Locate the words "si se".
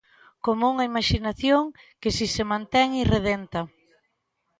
2.17-2.43